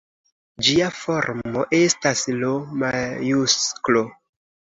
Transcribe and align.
Ĝia 0.67 0.85
formo 1.01 1.65
estas 1.81 2.23
L-majusklo. 2.39 4.05